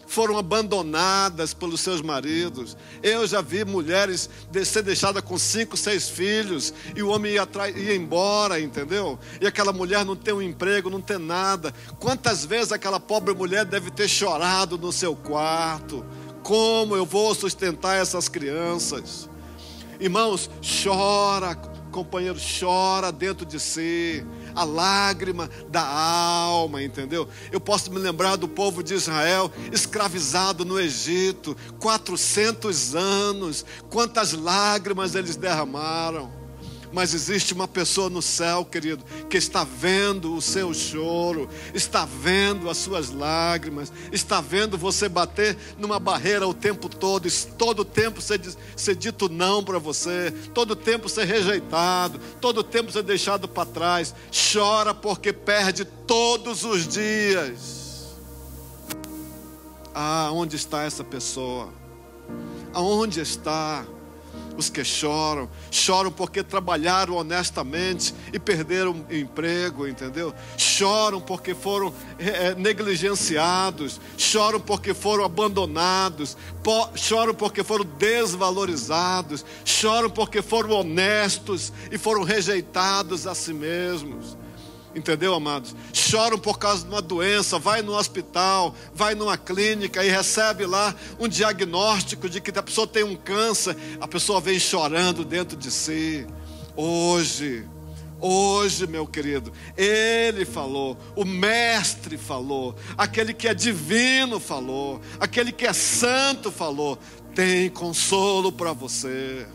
foram 0.05 0.37
abandonadas 0.37 1.53
pelos 1.53 1.79
seus 1.79 2.01
maridos. 2.01 2.75
Eu 3.01 3.25
já 3.25 3.39
vi 3.39 3.63
mulheres 3.63 4.29
ser 4.65 4.83
deixadas 4.83 5.23
com 5.23 5.37
cinco, 5.37 5.77
seis 5.77 6.09
filhos 6.09 6.73
e 6.93 7.01
o 7.01 7.07
homem 7.07 7.35
ia, 7.35 7.47
ia 7.73 7.95
embora, 7.95 8.59
entendeu? 8.59 9.17
E 9.39 9.47
aquela 9.47 9.71
mulher 9.71 10.03
não 10.03 10.17
tem 10.17 10.33
um 10.33 10.41
emprego, 10.41 10.89
não 10.89 10.99
tem 10.99 11.17
nada. 11.17 11.73
Quantas 11.99 12.43
vezes 12.43 12.73
aquela 12.73 12.99
pobre 12.99 13.33
mulher 13.33 13.63
deve 13.63 13.91
ter 13.91 14.09
chorado 14.09 14.77
no 14.77 14.91
seu 14.91 15.15
quarto? 15.15 16.05
Como 16.45 16.95
eu 16.95 17.07
vou 17.07 17.33
sustentar 17.33 17.95
essas 17.95 18.29
crianças? 18.29 19.27
Irmãos, 19.99 20.47
chora, 20.61 21.55
companheiro, 21.91 22.37
chora 22.39 23.11
dentro 23.11 23.47
de 23.47 23.59
si 23.59 24.23
a 24.53 24.63
lágrima 24.63 25.49
da 25.69 25.81
alma, 25.81 26.83
entendeu? 26.83 27.27
Eu 27.51 27.59
posso 27.59 27.91
me 27.91 27.97
lembrar 27.97 28.35
do 28.35 28.47
povo 28.47 28.83
de 28.83 28.93
Israel 28.93 29.51
escravizado 29.73 30.63
no 30.63 30.79
Egito, 30.79 31.57
400 31.79 32.93
anos, 32.93 33.65
quantas 33.89 34.33
lágrimas 34.33 35.15
eles 35.15 35.35
derramaram 35.35 36.44
mas 36.91 37.13
existe 37.13 37.53
uma 37.53 37.67
pessoa 37.67 38.09
no 38.09 38.21
céu, 38.21 38.65
querido, 38.65 39.03
que 39.29 39.37
está 39.37 39.63
vendo 39.63 40.35
o 40.35 40.41
seu 40.41 40.73
choro, 40.73 41.49
está 41.73 42.05
vendo 42.05 42.69
as 42.69 42.77
suas 42.77 43.11
lágrimas, 43.11 43.91
está 44.11 44.41
vendo 44.41 44.77
você 44.77 45.09
bater 45.09 45.57
numa 45.77 45.99
barreira 45.99 46.47
o 46.47 46.53
tempo 46.53 46.89
todo, 46.89 47.27
todo 47.57 47.85
tempo 47.85 48.21
ser, 48.21 48.41
ser 48.75 48.95
dito 48.95 49.29
não 49.29 49.63
para 49.63 49.79
você, 49.79 50.31
todo 50.53 50.75
tempo 50.75 51.09
ser 51.09 51.25
rejeitado, 51.25 52.19
todo 52.39 52.63
tempo 52.63 52.91
ser 52.91 53.03
deixado 53.03 53.47
para 53.47 53.65
trás. 53.65 54.13
Chora 54.53 54.93
porque 54.93 55.33
perde 55.33 55.85
todos 55.85 56.63
os 56.63 56.87
dias. 56.87 57.85
Ah, 59.93 60.29
onde 60.33 60.55
está 60.57 60.83
essa 60.83 61.03
pessoa? 61.03 61.69
Aonde 62.73 63.21
está? 63.21 63.85
Os 64.57 64.69
que 64.69 64.83
choram, 64.83 65.49
choram 65.69 66.11
porque 66.11 66.43
trabalharam 66.43 67.15
honestamente 67.15 68.13
e 68.31 68.39
perderam 68.39 69.05
emprego, 69.09 69.87
entendeu? 69.87 70.33
Choram 70.57 71.19
porque 71.19 71.53
foram 71.53 71.93
é, 72.17 72.55
negligenciados, 72.55 73.99
choram 74.17 74.59
porque 74.59 74.93
foram 74.93 75.25
abandonados, 75.25 76.37
choram 76.95 77.33
porque 77.33 77.63
foram 77.63 77.85
desvalorizados, 77.97 79.45
choram 79.63 80.09
porque 80.09 80.41
foram 80.41 80.71
honestos 80.71 81.73
e 81.91 81.97
foram 81.97 82.23
rejeitados 82.23 83.27
a 83.27 83.35
si 83.35 83.53
mesmos. 83.53 84.37
Entendeu, 84.95 85.33
amados? 85.33 85.75
Choram 85.91 86.39
por 86.39 86.57
causa 86.57 86.83
de 86.83 86.89
uma 86.89 87.01
doença, 87.01 87.59
vai 87.59 87.81
no 87.81 87.93
hospital, 87.93 88.73
vai 88.93 89.13
numa 89.13 89.37
clínica 89.37 90.05
e 90.05 90.09
recebe 90.09 90.65
lá 90.65 90.95
um 91.19 91.27
diagnóstico 91.27 92.29
de 92.29 92.39
que 92.39 92.57
a 92.57 92.63
pessoa 92.63 92.87
tem 92.87 93.03
um 93.03 93.15
câncer, 93.15 93.75
a 93.99 94.07
pessoa 94.07 94.39
vem 94.39 94.57
chorando 94.57 95.25
dentro 95.25 95.57
de 95.57 95.69
si. 95.69 96.25
Hoje, 96.77 97.67
hoje, 98.21 98.87
meu 98.87 99.05
querido, 99.05 99.51
ele 99.75 100.45
falou, 100.45 100.97
o 101.13 101.25
mestre 101.25 102.17
falou, 102.17 102.73
aquele 102.97 103.33
que 103.33 103.49
é 103.49 103.53
divino 103.53 104.39
falou, 104.39 105.01
aquele 105.19 105.51
que 105.51 105.67
é 105.67 105.73
santo 105.73 106.49
falou, 106.49 106.97
tem 107.35 107.69
consolo 107.69 108.49
para 108.49 108.71
você. 108.71 109.45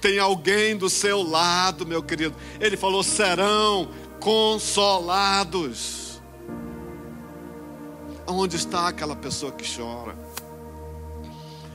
Tem 0.00 0.18
alguém 0.18 0.76
do 0.76 0.88
seu 0.88 1.22
lado, 1.22 1.86
meu 1.86 2.02
querido. 2.02 2.34
Ele 2.58 2.76
falou: 2.76 3.02
serão 3.02 3.88
consolados. 4.20 6.20
Aonde 8.26 8.56
está 8.56 8.88
aquela 8.88 9.16
pessoa 9.16 9.50
que 9.50 9.64
chora? 9.76 10.16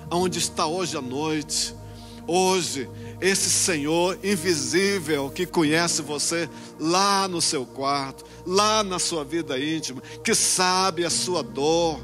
Aonde 0.10 0.40
está 0.40 0.66
hoje 0.66 0.96
à 0.96 1.02
noite? 1.02 1.76
Hoje, 2.28 2.90
esse 3.20 3.50
Senhor 3.50 4.18
invisível 4.24 5.30
que 5.30 5.46
conhece 5.46 6.02
você 6.02 6.50
lá 6.80 7.28
no 7.28 7.42
seu 7.42 7.66
quarto, 7.66 8.24
lá 8.46 8.84
na 8.84 9.00
sua 9.00 9.24
vida 9.24 9.60
íntima, 9.60 10.02
que 10.24 10.34
sabe 10.34 11.04
a 11.04 11.10
sua 11.10 11.44
dor. 11.44 12.00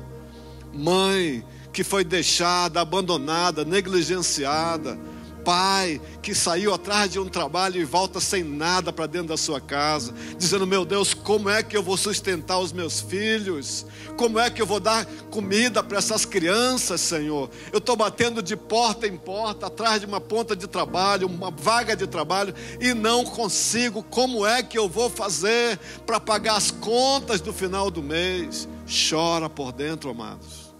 Mãe 0.74 1.46
que 1.72 1.84
foi 1.84 2.04
deixada, 2.04 2.82
abandonada, 2.82 3.64
negligenciada 3.64 5.00
pai 5.44 6.02
que 6.22 6.34
saiu 6.34 6.74
atrás 6.74 7.12
de 7.12 7.20
um 7.20 7.28
trabalho 7.28 7.80
e 7.80 7.84
volta 7.84 8.20
sem 8.20 8.44
nada 8.44 8.94
para 8.94 9.08
dentro 9.08 9.30
da 9.30 9.38
sua 9.38 9.60
casa, 9.60 10.14
dizendo: 10.38 10.66
Meu 10.68 10.86
Deus, 10.86 11.14
como 11.14 11.50
é 11.50 11.64
que 11.64 11.76
eu 11.76 11.84
vou 11.84 11.98
sustentar 11.98 12.60
os 12.60 12.72
meus 12.72 13.02
filhos? 13.02 13.86
Como 14.18 14.40
é 14.40 14.50
que 14.50 14.62
eu 14.62 14.66
vou 14.66 14.80
dar 14.80 15.06
comida 15.30 15.84
para 15.84 15.98
essas 15.98 16.26
crianças, 16.26 17.02
Senhor? 17.02 17.50
Eu 17.72 17.80
estou 17.80 17.96
batendo 17.96 18.42
de 18.42 18.56
porta 18.56 19.08
em 19.08 19.18
porta, 19.18 19.68
atrás 19.68 20.02
de 20.02 20.06
uma 20.06 20.22
ponta 20.22 20.56
de 20.56 20.68
trabalho, 20.68 21.28
uma 21.28 21.52
vaga 21.52 21.96
de 21.96 22.08
trabalho, 22.08 22.54
e 22.80 22.94
não 22.94 23.26
consigo. 23.26 24.04
Como 24.04 24.46
é 24.46 24.62
que 24.64 24.78
eu 24.78 24.88
vou 24.88 25.10
fazer 25.10 25.78
para 26.06 26.20
pagar 26.20 26.56
as 26.56 26.72
contas 26.72 27.42
do 27.42 27.52
final 27.52 27.90
do 27.90 28.02
mês? 28.02 28.68
Chora 29.10 29.50
por 29.50 29.72
dentro, 29.72 30.10
amados. 30.10 30.72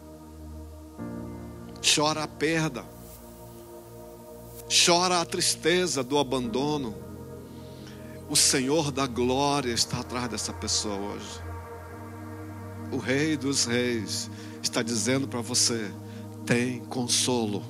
Chora 1.84 2.24
a 2.24 2.28
perda 2.28 3.01
chora 4.72 5.20
a 5.20 5.26
tristeza 5.26 6.02
do 6.02 6.18
abandono. 6.18 6.96
O 8.30 8.36
Senhor 8.38 8.90
da 8.90 9.06
glória 9.06 9.74
está 9.74 10.00
atrás 10.00 10.30
dessa 10.30 10.54
pessoa 10.54 10.96
hoje. 10.96 11.42
O 12.90 12.98
Rei 12.98 13.36
dos 13.36 13.66
Reis 13.66 14.32
está 14.64 14.82
dizendo 14.82 15.28
para 15.28 15.42
você: 15.42 15.92
tem 16.46 16.80
consolo. 16.86 17.62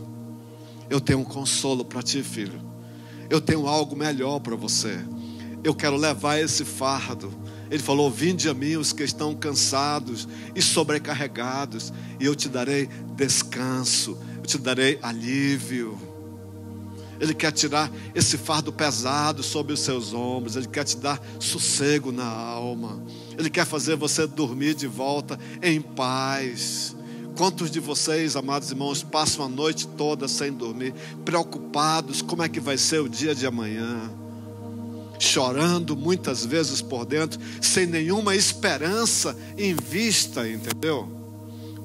Eu 0.90 1.02
tenho 1.02 1.20
um 1.20 1.24
consolo 1.24 1.84
para 1.84 2.04
ti, 2.04 2.22
filho. 2.22 2.62
Eu 3.30 3.42
tenho 3.42 3.68
algo 3.68 3.96
melhor 3.96 4.40
para 4.40 4.56
você. 4.56 5.00
Eu 5.64 5.74
quero 5.74 5.96
levar 5.96 6.38
esse 6.38 6.64
fardo. 6.64 7.34
Ele 7.72 7.82
falou: 7.82 8.12
Vinde 8.12 8.48
a 8.48 8.54
mim 8.54 8.76
os 8.76 8.94
que 8.94 9.02
estão 9.02 9.34
cansados 9.34 10.28
e 10.54 10.62
sobrecarregados, 10.62 11.92
e 12.20 12.26
eu 12.26 12.36
te 12.36 12.48
darei 12.48 12.88
descanso, 13.16 14.20
eu 14.38 14.44
te 14.44 14.60
darei 14.60 15.00
alívio. 15.02 16.11
Ele 17.22 17.36
quer 17.36 17.52
tirar 17.52 17.92
esse 18.16 18.36
fardo 18.36 18.74
pesado 18.74 19.44
sobre 19.44 19.72
os 19.72 19.82
seus 19.82 20.12
ombros, 20.12 20.56
Ele 20.56 20.66
quer 20.66 20.84
te 20.84 20.98
dar 20.98 21.22
sossego 21.40 22.12
na 22.12 22.26
alma, 22.26 23.00
Ele 23.38 23.48
quer 23.48 23.64
fazer 23.64 23.96
você 23.96 24.26
dormir 24.26 24.74
de 24.74 24.88
volta 24.88 25.40
em 25.62 25.80
paz. 25.80 26.96
Quantos 27.38 27.70
de 27.70 27.80
vocês, 27.80 28.36
amados 28.36 28.72
irmãos, 28.72 29.04
passam 29.04 29.46
a 29.46 29.48
noite 29.48 29.88
toda 29.88 30.28
sem 30.28 30.52
dormir, 30.52 30.96
preocupados 31.24 32.24
como 32.24 32.42
é 32.42 32.50
que 32.50 32.60
vai 32.60 32.76
ser 32.76 33.02
o 33.02 33.08
dia 33.08 33.36
de 33.36 33.46
amanhã? 33.46 34.12
Chorando 35.20 35.96
muitas 35.96 36.44
vezes 36.44 36.82
por 36.82 37.06
dentro, 37.06 37.40
sem 37.62 37.86
nenhuma 37.86 38.36
esperança 38.36 39.38
em 39.56 39.76
vista, 39.76 40.50
entendeu? 40.50 41.08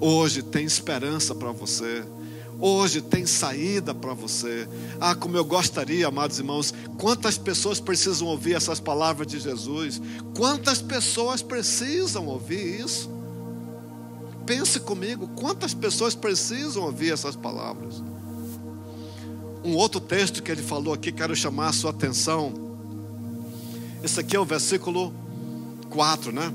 Hoje 0.01 0.43
tem 0.43 0.65
esperança 0.65 1.35
para 1.35 1.53
você. 1.53 2.03
Hoje 2.59 3.03
tem 3.03 3.27
saída 3.27 3.95
para 3.95 4.15
você. 4.15 4.67
Ah, 4.99 5.15
como 5.15 5.37
eu 5.37 5.45
gostaria, 5.45 6.09
amados 6.09 6.39
irmãos, 6.39 6.73
quantas 6.97 7.37
pessoas 7.37 7.79
precisam 7.79 8.29
ouvir 8.29 8.55
essas 8.55 8.81
palavras 8.81 9.27
de 9.27 9.39
Jesus? 9.39 10.01
Quantas 10.35 10.81
pessoas 10.81 11.43
precisam 11.43 12.27
ouvir 12.27 12.81
isso? 12.81 13.11
Pense 14.47 14.81
comigo, 14.81 15.29
quantas 15.37 15.75
pessoas 15.75 16.15
precisam 16.15 16.85
ouvir 16.85 17.13
essas 17.13 17.37
palavras? 17.37 18.03
Um 19.63 19.75
outro 19.75 20.01
texto 20.01 20.43
que 20.43 20.51
ele 20.51 20.63
falou 20.63 20.95
aqui, 20.95 21.13
quero 21.13 21.37
chamar 21.37 21.69
a 21.69 21.73
sua 21.73 21.91
atenção. 21.91 22.55
Esse 24.03 24.21
aqui 24.21 24.37
é 24.37 24.41
o 24.41 24.45
versículo 24.45 25.13
4, 25.91 26.33
né? 26.33 26.53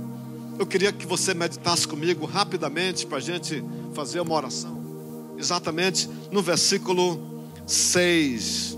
Eu 0.58 0.66
queria 0.66 0.92
que 0.92 1.06
você 1.06 1.34
meditasse 1.34 1.88
comigo 1.88 2.26
rapidamente 2.26 3.06
para 3.06 3.18
a 3.18 3.22
gente 3.22 3.64
fazer 3.94 4.20
uma 4.22 4.34
oração 4.34 4.81
exatamente 5.42 6.10
no 6.32 6.42
versículo 6.42 7.20
6. 7.66 8.78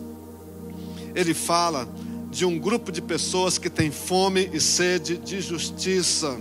Ele 1.13 1.33
fala 1.33 1.87
de 2.31 2.45
um 2.45 2.57
grupo 2.57 2.91
de 2.91 3.01
pessoas 3.01 3.57
que 3.57 3.69
tem 3.69 3.91
fome 3.91 4.49
e 4.51 4.59
sede 4.59 5.17
de 5.17 5.39
justiça. 5.39 6.39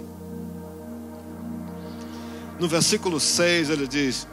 No 2.59 2.69
versículo 2.69 3.21
6 3.21 3.71
ele 3.71 3.87
diz: 3.87 4.27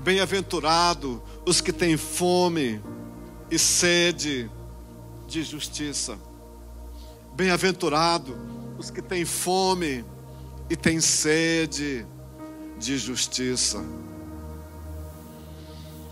Bem-aventurado 0.00 1.22
os 1.44 1.60
que 1.60 1.72
têm 1.72 1.96
fome 1.96 2.80
e 3.50 3.58
sede 3.58 4.50
de 5.26 5.42
justiça. 5.42 6.18
Bem-aventurado 7.34 8.36
os 8.78 8.90
que 8.90 9.02
têm 9.02 9.24
fome 9.24 10.04
e 10.70 10.76
tem 10.76 11.00
sede 11.00 12.06
de 12.78 12.96
justiça. 12.96 13.84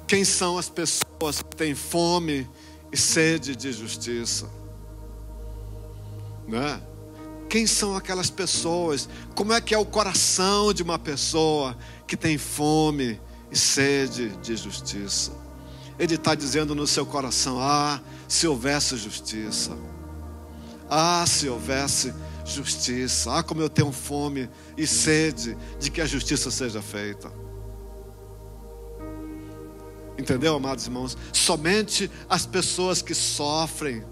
Quem 0.06 0.24
são 0.24 0.56
as 0.56 0.68
pessoas 0.68 1.42
que 1.42 1.56
têm 1.56 1.74
fome 1.74 2.48
e 2.92 2.96
sede 2.96 3.56
de 3.56 3.72
justiça? 3.72 4.48
Né? 6.46 6.80
Quem 7.48 7.66
são 7.66 7.96
aquelas 7.96 8.30
pessoas? 8.30 9.08
Como 9.34 9.52
é 9.52 9.60
que 9.60 9.74
é 9.74 9.78
o 9.78 9.84
coração 9.84 10.72
de 10.72 10.82
uma 10.82 10.98
pessoa 10.98 11.76
que 12.06 12.16
tem 12.16 12.38
fome 12.38 13.20
e 13.50 13.58
sede 13.58 14.28
de 14.42 14.56
justiça? 14.56 15.32
Ele 15.98 16.14
está 16.14 16.36
dizendo 16.36 16.74
no 16.74 16.86
seu 16.86 17.04
coração: 17.04 17.58
Ah, 17.60 18.00
se 18.28 18.46
houvesse 18.46 18.96
justiça. 18.96 19.76
Ah, 20.88 21.24
se 21.26 21.48
houvesse 21.48 22.14
justiça. 22.44 23.38
Ah, 23.38 23.42
como 23.42 23.60
eu 23.60 23.68
tenho 23.68 23.90
fome 23.90 24.48
e 24.76 24.86
sede 24.86 25.56
de 25.80 25.90
que 25.90 26.00
a 26.00 26.06
justiça 26.06 26.48
seja 26.48 26.80
feita. 26.80 27.45
Entendeu, 30.18 30.56
amados 30.56 30.86
irmãos? 30.86 31.16
Somente 31.32 32.10
as 32.28 32.46
pessoas 32.46 33.02
que 33.02 33.14
sofrem 33.14 34.02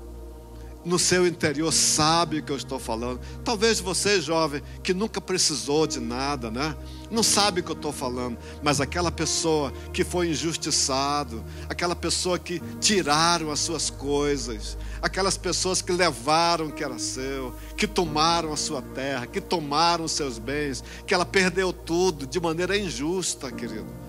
no 0.84 0.98
seu 0.98 1.26
interior 1.26 1.72
sabe 1.72 2.38
o 2.38 2.42
que 2.42 2.52
eu 2.52 2.56
estou 2.56 2.78
falando. 2.78 3.20
Talvez 3.42 3.80
você, 3.80 4.20
jovem, 4.20 4.62
que 4.82 4.92
nunca 4.92 5.20
precisou 5.20 5.86
de 5.86 5.98
nada, 5.98 6.50
né? 6.50 6.76
Não 7.10 7.22
sabe 7.22 7.60
o 7.60 7.64
que 7.64 7.70
eu 7.70 7.76
estou 7.76 7.92
falando, 7.92 8.36
mas 8.62 8.80
aquela 8.80 9.10
pessoa 9.10 9.72
que 9.92 10.04
foi 10.04 10.28
injustiçado, 10.28 11.42
aquela 11.68 11.96
pessoa 11.96 12.38
que 12.38 12.60
tiraram 12.80 13.50
as 13.50 13.60
suas 13.60 13.88
coisas, 13.88 14.76
aquelas 15.00 15.38
pessoas 15.38 15.80
que 15.80 15.92
levaram 15.92 16.66
o 16.66 16.72
que 16.72 16.84
era 16.84 16.98
seu, 16.98 17.54
que 17.76 17.86
tomaram 17.86 18.52
a 18.52 18.56
sua 18.56 18.82
terra, 18.82 19.26
que 19.26 19.40
tomaram 19.40 20.04
os 20.04 20.12
seus 20.12 20.38
bens, 20.38 20.84
que 21.06 21.14
ela 21.14 21.24
perdeu 21.24 21.72
tudo 21.72 22.26
de 22.26 22.40
maneira 22.40 22.76
injusta, 22.76 23.50
querido. 23.50 24.03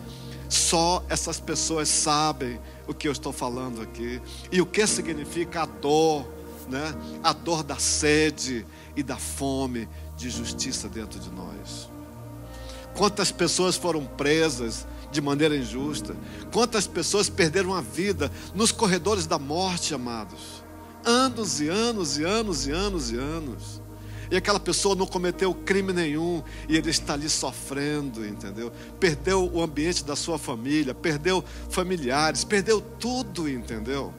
Só 0.49 1.03
essas 1.09 1.39
pessoas 1.39 1.89
sabem 1.89 2.59
o 2.87 2.93
que 2.93 3.07
eu 3.07 3.11
estou 3.11 3.33
falando 3.33 3.81
aqui 3.81 4.21
e 4.51 4.61
o 4.61 4.65
que 4.65 4.85
significa 4.85 5.63
a 5.63 5.65
dor 5.65 6.25
né, 6.67 6.95
a 7.23 7.33
dor 7.33 7.63
da 7.63 7.77
sede 7.77 8.65
e 8.95 9.03
da 9.03 9.17
fome 9.17 9.87
de 10.17 10.29
justiça 10.29 10.87
dentro 10.87 11.19
de 11.19 11.29
nós. 11.29 11.89
Quantas 12.95 13.31
pessoas 13.31 13.75
foram 13.75 14.05
presas 14.05 14.87
de 15.11 15.21
maneira 15.21 15.55
injusta? 15.55 16.15
Quantas 16.51 16.87
pessoas 16.87 17.29
perderam 17.29 17.73
a 17.73 17.81
vida 17.81 18.31
nos 18.53 18.71
corredores 18.71 19.27
da 19.27 19.37
morte, 19.37 19.93
amados? 19.93 20.63
Anos 21.03 21.59
e 21.59 21.67
anos 21.67 22.17
e 22.17 22.23
anos 22.23 22.65
e 22.65 22.71
anos 22.71 23.11
e 23.11 23.17
anos. 23.17 23.81
E 24.31 24.35
aquela 24.35 24.59
pessoa 24.59 24.95
não 24.95 25.05
cometeu 25.05 25.53
crime 25.53 25.93
nenhum 25.93 26.43
e 26.67 26.75
ele 26.75 26.89
está 26.89 27.13
ali 27.13 27.29
sofrendo, 27.29 28.25
entendeu? 28.25 28.71
Perdeu 28.99 29.49
o 29.51 29.61
ambiente 29.61 30.03
da 30.03 30.15
sua 30.15 30.37
família, 30.37 30.93
perdeu 30.93 31.43
familiares, 31.69 32.43
perdeu 32.43 32.81
tudo, 32.81 33.49
entendeu? 33.49 34.13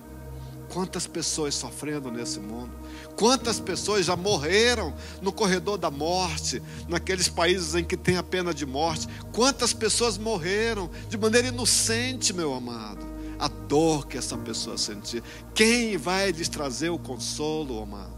Quantas 0.69 1.07
pessoas 1.07 1.55
sofrendo 1.55 2.11
nesse 2.11 2.41
mundo? 2.41 2.71
Quantas 3.17 3.61
pessoas 3.61 4.05
já 4.05 4.17
morreram 4.17 4.95
no 5.23 5.33
corredor 5.33 5.79
da 5.79 5.91
morte, 5.91 6.63
naqueles 6.89 7.29
países 7.29 7.75
em 7.75 7.85
que 7.85 7.97
tem 7.97 8.17
a 8.17 8.23
pena 8.23 8.53
de 8.53 8.67
morte? 8.67 9.09
Quantas 9.33 9.73
pessoas 9.73 10.19
morreram 10.19 10.91
de 11.09 11.17
maneira 11.17 11.49
inocente, 11.49 12.33
meu 12.33 12.53
amado? 12.53 13.07
A 13.39 13.49
dor 13.49 14.07
que 14.07 14.19
essa 14.19 14.37
pessoa 14.37 14.77
sentia. 14.77 15.23
Quem 15.55 15.97
vai 15.97 16.31
lhes 16.31 16.49
trazer 16.49 16.91
o 16.91 16.99
consolo, 16.99 17.83
amados? 17.83 18.16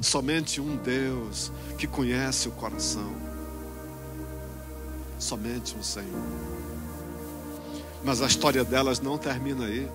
Somente 0.00 0.60
um 0.60 0.76
Deus 0.76 1.50
que 1.78 1.86
conhece 1.86 2.48
o 2.48 2.52
coração. 2.52 3.14
Somente 5.18 5.76
um 5.76 5.82
Senhor. 5.82 6.56
Mas 8.04 8.22
a 8.22 8.26
história 8.26 8.62
delas 8.62 9.00
não 9.00 9.18
termina 9.18 9.66
aí. 9.66 9.88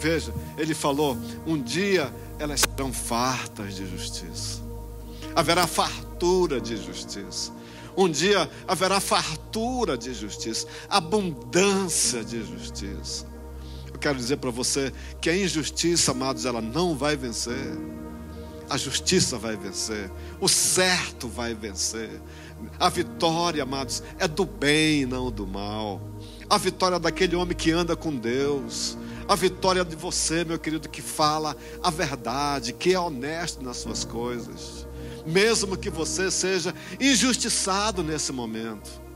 Veja, 0.00 0.32
ele 0.56 0.74
falou: 0.74 1.16
um 1.46 1.60
dia 1.60 2.12
elas 2.38 2.60
serão 2.60 2.90
fartas 2.90 3.74
de 3.74 3.86
justiça, 3.86 4.62
haverá 5.36 5.66
fartura 5.66 6.58
de 6.58 6.76
justiça. 6.76 7.52
Um 7.94 8.08
dia 8.08 8.48
haverá 8.66 8.98
fartura 8.98 9.98
de 9.98 10.14
justiça, 10.14 10.66
abundância 10.88 12.24
de 12.24 12.42
justiça. 12.42 13.26
Eu 13.92 13.98
quero 13.98 14.16
dizer 14.16 14.38
para 14.38 14.50
você 14.50 14.90
que 15.20 15.28
a 15.28 15.36
injustiça, 15.36 16.12
amados, 16.12 16.46
ela 16.46 16.62
não 16.62 16.96
vai 16.96 17.14
vencer. 17.16 17.76
A 18.70 18.76
justiça 18.76 19.36
vai 19.36 19.56
vencer, 19.56 20.10
o 20.40 20.48
certo 20.48 21.26
vai 21.26 21.54
vencer. 21.54 22.22
A 22.78 22.88
vitória, 22.88 23.64
amados, 23.64 24.00
é 24.16 24.28
do 24.28 24.44
bem, 24.44 25.04
não 25.04 25.28
do 25.28 25.44
mal. 25.44 26.00
A 26.48 26.56
vitória 26.56 26.98
daquele 26.98 27.34
homem 27.34 27.56
que 27.56 27.72
anda 27.72 27.96
com 27.96 28.14
Deus, 28.14 28.96
a 29.26 29.34
vitória 29.34 29.84
de 29.84 29.96
você, 29.96 30.44
meu 30.44 30.58
querido, 30.58 30.88
que 30.88 31.02
fala 31.02 31.56
a 31.82 31.90
verdade, 31.90 32.72
que 32.72 32.94
é 32.94 32.98
honesto 32.98 33.60
nas 33.62 33.78
suas 33.78 34.04
coisas. 34.04 34.86
Mesmo 35.26 35.76
que 35.76 35.90
você 35.90 36.30
seja 36.30 36.72
injustiçado 37.00 38.04
nesse 38.04 38.32
momento. 38.32 39.09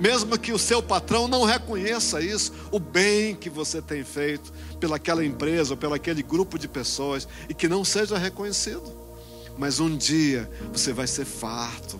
Mesmo 0.00 0.38
que 0.38 0.52
o 0.52 0.58
seu 0.58 0.82
patrão 0.82 1.26
não 1.26 1.44
reconheça 1.44 2.20
isso, 2.20 2.52
o 2.70 2.78
bem 2.78 3.34
que 3.34 3.50
você 3.50 3.82
tem 3.82 4.04
feito 4.04 4.52
pelaquela 4.78 5.24
empresa 5.24 5.72
ou 5.72 5.76
pelaquele 5.76 6.22
grupo 6.22 6.58
de 6.58 6.68
pessoas 6.68 7.26
e 7.48 7.54
que 7.54 7.68
não 7.68 7.84
seja 7.84 8.16
reconhecido. 8.16 8.92
Mas 9.56 9.80
um 9.80 9.96
dia 9.96 10.48
você 10.72 10.92
vai 10.92 11.06
ser 11.06 11.24
farto. 11.24 11.98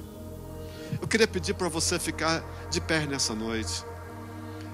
Eu 1.01 1.09
queria 1.09 1.27
pedir 1.27 1.55
para 1.55 1.69
você 1.69 1.99
ficar 1.99 2.45
de 2.71 2.81
pé 2.81 3.05
nessa 3.05 3.35
noite. 3.35 3.85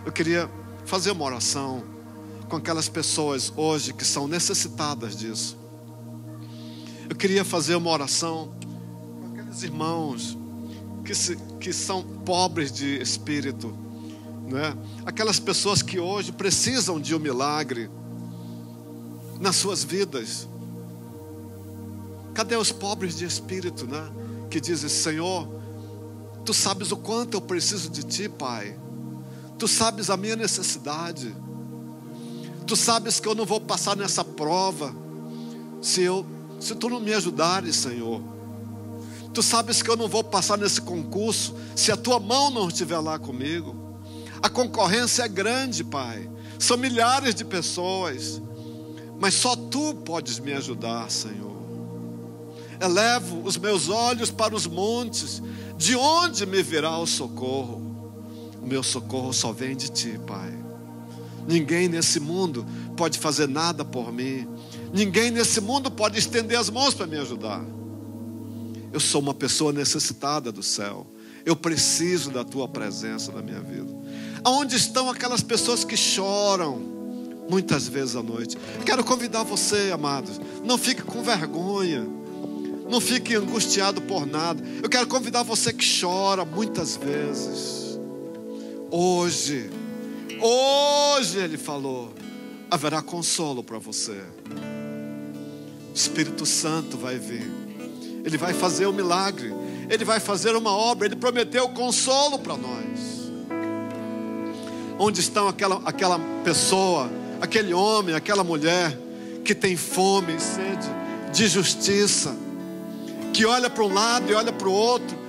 Eu 0.04 0.12
queria 0.12 0.50
fazer 0.84 1.10
uma 1.10 1.24
oração 1.24 1.82
com 2.48 2.56
aquelas 2.56 2.88
pessoas 2.88 3.52
hoje 3.56 3.94
que 3.94 4.04
são 4.04 4.28
necessitadas 4.28 5.16
disso. 5.16 5.56
Eu 7.08 7.16
queria 7.16 7.44
fazer 7.44 7.74
uma 7.74 7.90
oração 7.90 8.54
com 9.20 9.32
aqueles 9.32 9.62
irmãos 9.62 10.36
que, 11.04 11.14
se, 11.14 11.36
que 11.64 11.72
são 11.72 12.02
pobres 12.02 12.70
de 12.70 13.00
espírito, 13.00 13.74
né? 14.46 14.76
aquelas 15.06 15.40
pessoas 15.40 15.80
que 15.80 15.98
hoje 15.98 16.30
precisam 16.30 17.00
de 17.00 17.14
um 17.14 17.18
milagre 17.18 17.88
nas 19.40 19.56
suas 19.56 19.82
vidas. 19.82 20.46
Cadê 22.34 22.54
os 22.54 22.70
pobres 22.70 23.16
de 23.16 23.24
espírito, 23.24 23.86
né? 23.86 24.12
Que 24.50 24.60
dizem: 24.60 24.90
Senhor, 24.90 25.48
tu 26.44 26.52
sabes 26.52 26.92
o 26.92 26.98
quanto 26.98 27.38
eu 27.38 27.40
preciso 27.40 27.88
de 27.88 28.02
ti, 28.02 28.28
Pai. 28.28 28.78
Tu 29.58 29.66
sabes 29.66 30.10
a 30.10 30.18
minha 30.18 30.36
necessidade. 30.36 31.34
Tu 32.66 32.76
sabes 32.76 33.18
que 33.18 33.26
eu 33.26 33.34
não 33.34 33.46
vou 33.46 33.58
passar 33.58 33.96
nessa 33.96 34.22
prova 34.22 34.94
se 35.80 36.02
eu 36.02 36.26
se 36.60 36.74
tu 36.74 36.90
não 36.90 37.00
me 37.00 37.14
ajudares, 37.14 37.74
Senhor. 37.76 38.33
Tu 39.34 39.42
sabes 39.42 39.82
que 39.82 39.90
eu 39.90 39.96
não 39.96 40.06
vou 40.06 40.22
passar 40.22 40.56
nesse 40.56 40.80
concurso 40.80 41.56
se 41.74 41.90
a 41.90 41.96
tua 41.96 42.20
mão 42.20 42.52
não 42.52 42.68
estiver 42.68 43.00
lá 43.00 43.18
comigo. 43.18 43.98
A 44.40 44.48
concorrência 44.48 45.24
é 45.24 45.28
grande, 45.28 45.82
Pai. 45.82 46.30
São 46.56 46.76
milhares 46.76 47.34
de 47.34 47.44
pessoas. 47.44 48.40
Mas 49.18 49.34
só 49.34 49.56
tu 49.56 49.92
podes 50.04 50.38
me 50.38 50.52
ajudar, 50.52 51.10
Senhor. 51.10 51.52
Elevo 52.80 53.42
os 53.44 53.56
meus 53.56 53.88
olhos 53.88 54.30
para 54.30 54.54
os 54.54 54.68
montes, 54.68 55.42
de 55.76 55.96
onde 55.96 56.46
me 56.46 56.62
virá 56.62 56.96
o 56.98 57.06
socorro? 57.06 57.82
O 58.62 58.66
meu 58.66 58.84
socorro 58.84 59.32
só 59.32 59.50
vem 59.50 59.74
de 59.74 59.90
ti, 59.90 60.18
Pai. 60.24 60.52
Ninguém 61.46 61.88
nesse 61.88 62.20
mundo 62.20 62.64
pode 62.96 63.18
fazer 63.18 63.48
nada 63.48 63.84
por 63.84 64.12
mim. 64.12 64.46
Ninguém 64.92 65.32
nesse 65.32 65.60
mundo 65.60 65.90
pode 65.90 66.20
estender 66.20 66.56
as 66.56 66.70
mãos 66.70 66.94
para 66.94 67.06
me 67.06 67.18
ajudar. 67.18 67.64
Eu 68.94 69.00
sou 69.00 69.20
uma 69.20 69.34
pessoa 69.34 69.72
necessitada 69.72 70.50
do 70.50 70.62
céu. 70.62 71.06
Eu 71.44 71.54
preciso 71.54 72.30
da 72.30 72.44
tua 72.44 72.66
presença 72.66 73.30
na 73.32 73.42
minha 73.42 73.60
vida. 73.60 73.92
Aonde 74.42 74.76
estão 74.76 75.10
aquelas 75.10 75.42
pessoas 75.42 75.84
que 75.84 75.96
choram 75.96 76.78
muitas 77.50 77.86
vezes 77.86 78.16
à 78.16 78.22
noite? 78.22 78.56
Quero 78.86 79.04
convidar 79.04 79.42
você, 79.42 79.90
amados, 79.92 80.40
não 80.64 80.78
fique 80.78 81.02
com 81.02 81.22
vergonha. 81.22 82.06
Não 82.88 83.00
fique 83.00 83.34
angustiado 83.34 84.00
por 84.00 84.24
nada. 84.24 84.62
Eu 84.82 84.88
quero 84.88 85.06
convidar 85.06 85.42
você 85.42 85.72
que 85.72 85.84
chora 86.00 86.44
muitas 86.44 86.96
vezes. 86.96 87.98
Hoje, 88.90 89.70
Hoje 90.40 91.38
ele 91.38 91.56
falou: 91.56 92.12
haverá 92.70 93.00
consolo 93.00 93.62
para 93.62 93.78
você. 93.78 94.20
O 95.90 95.94
Espírito 95.94 96.44
Santo 96.44 96.96
vai 96.96 97.18
vir. 97.18 97.63
Ele 98.24 98.38
vai 98.38 98.52
fazer 98.52 98.86
um 98.86 98.92
milagre. 98.92 99.54
Ele 99.88 100.04
vai 100.04 100.18
fazer 100.18 100.56
uma 100.56 100.70
obra. 100.70 101.06
Ele 101.06 101.16
prometeu 101.16 101.68
consolo 101.68 102.38
para 102.38 102.56
nós. 102.56 102.84
Onde 104.98 105.20
estão 105.20 105.48
aquela, 105.48 105.82
aquela 105.84 106.18
pessoa, 106.42 107.10
aquele 107.40 107.74
homem, 107.74 108.14
aquela 108.14 108.42
mulher 108.42 108.96
que 109.44 109.54
tem 109.54 109.76
fome 109.76 110.36
e 110.36 110.40
sede 110.40 110.88
de 111.32 111.46
justiça, 111.48 112.34
que 113.32 113.44
olha 113.44 113.68
para 113.68 113.82
um 113.82 113.92
lado 113.92 114.30
e 114.30 114.34
olha 114.34 114.52
para 114.52 114.68
o 114.68 114.72
outro 114.72 115.24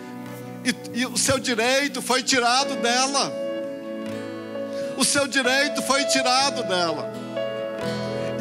e, 0.65 1.01
e 1.01 1.05
o 1.05 1.15
seu 1.15 1.37
direito 1.37 2.01
foi 2.01 2.23
tirado 2.23 2.75
dela. 2.81 3.31
O 4.97 5.05
seu 5.05 5.27
direito 5.27 5.81
foi 5.83 6.03
tirado 6.05 6.63
dela. 6.63 7.13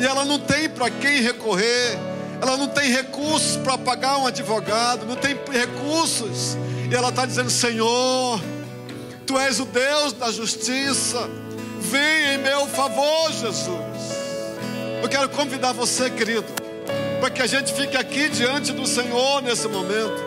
E 0.01 0.05
ela 0.05 0.25
não 0.25 0.39
tem 0.39 0.69
para 0.69 0.89
quem 0.89 1.21
recorrer, 1.21 1.99
ela 2.45 2.59
não 2.59 2.69
tem 2.69 2.91
recursos 2.91 3.57
para 3.57 3.79
pagar 3.79 4.19
um 4.19 4.27
advogado, 4.27 5.07
não 5.07 5.17
tem 5.17 5.35
recursos. 5.51 6.57
E 6.91 6.95
ela 6.95 7.09
está 7.09 7.25
dizendo: 7.25 7.51
Senhor, 7.51 8.39
Tu 9.27 9.39
és 9.39 9.59
o 9.59 9.65
Deus 9.65 10.13
da 10.13 10.31
justiça, 10.31 11.29
vem 11.81 12.35
em 12.35 12.39
meu 12.39 12.67
favor, 12.67 13.33
Jesus. 13.33 13.69
Eu 15.03 15.09
quero 15.09 15.29
convidar 15.31 15.73
você, 15.73 16.11
querido, 16.11 16.47
para 17.21 17.31
que 17.31 17.41
a 17.41 17.47
gente 17.47 17.73
fique 17.73 17.97
aqui 17.97 18.29
diante 18.29 18.73
do 18.73 18.87
Senhor 18.87 19.41
nesse 19.43 19.67
momento, 19.67 20.23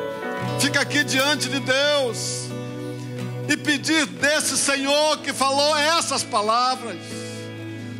fique 0.60 0.78
aqui 0.80 1.04
diante 1.04 1.48
de 1.48 1.60
Deus 1.60 2.46
e 3.48 3.56
pedir 3.56 4.08
desse 4.08 4.58
Senhor 4.58 5.20
que 5.20 5.32
falou 5.32 5.78
essas 5.78 6.24
palavras. 6.24 6.98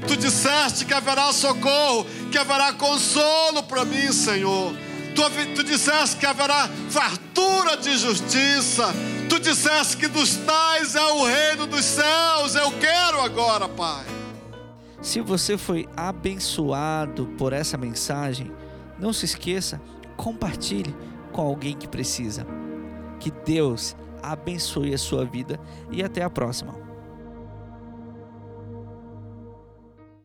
Tu 0.06 0.18
disseste 0.18 0.86
que 0.86 0.94
haverá 0.94 1.32
socorro, 1.32 2.06
que 2.32 2.38
haverá 2.38 2.74
consolo 2.74 3.64
para 3.64 3.86
mim, 3.86 4.12
Senhor. 4.12 4.76
Tu, 5.16 5.22
tu 5.56 5.64
disseste 5.64 6.18
que 6.18 6.26
haverá 6.26 6.70
fartura 6.90 7.78
de 7.78 7.98
justiça. 7.98 8.94
Tu 9.30 9.40
disseste 9.40 9.98
que 9.98 10.08
dos 10.08 10.36
tais 10.36 10.96
é 10.96 11.04
o 11.14 11.26
reino 11.26 11.66
dos 11.66 11.84
céus. 11.84 12.56
Eu 12.56 12.72
quero 12.74 13.22
agora, 13.22 13.68
Pai. 13.68 14.06
Se 15.02 15.22
você 15.22 15.58
foi 15.58 15.88
abençoado 15.96 17.28
por 17.38 17.54
essa 17.54 17.78
mensagem, 17.78 18.52
não 19.00 19.14
se 19.14 19.26
esqueça, 19.26 19.82
compartilhe 20.16 20.96
com 21.32 21.42
alguém 21.42 21.76
que 21.76 21.88
precisa. 21.88 22.46
Que 23.20 23.32
Deus 23.32 23.96
abençoe 24.22 24.94
a 24.94 24.98
sua 24.98 25.26
vida 25.26 25.60
e 25.92 26.04
até 26.04 26.24
a 26.24 26.30
próxima. 26.30 26.87